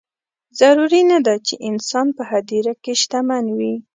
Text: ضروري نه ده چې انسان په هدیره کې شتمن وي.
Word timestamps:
ضروري 0.59 1.01
نه 1.11 1.17
ده 1.25 1.35
چې 1.47 1.53
انسان 1.69 2.07
په 2.17 2.23
هدیره 2.31 2.73
کې 2.83 2.93
شتمن 3.01 3.45
وي. 3.57 3.75